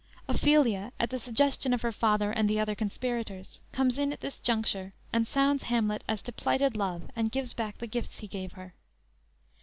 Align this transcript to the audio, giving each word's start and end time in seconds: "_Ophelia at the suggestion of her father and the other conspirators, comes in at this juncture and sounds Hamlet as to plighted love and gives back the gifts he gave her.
"_Ophelia 0.33 0.91
at 0.99 1.11
the 1.11 1.19
suggestion 1.19 1.75
of 1.75 1.83
her 1.83 1.91
father 1.91 2.31
and 2.31 2.49
the 2.49 2.59
other 2.59 2.73
conspirators, 2.73 3.59
comes 3.71 3.99
in 3.99 4.11
at 4.11 4.19
this 4.21 4.39
juncture 4.39 4.93
and 5.13 5.27
sounds 5.27 5.65
Hamlet 5.65 6.03
as 6.07 6.23
to 6.23 6.31
plighted 6.31 6.75
love 6.75 7.11
and 7.15 7.31
gives 7.31 7.53
back 7.53 7.77
the 7.77 7.85
gifts 7.85 8.17
he 8.17 8.27
gave 8.27 8.53
her. 8.53 8.73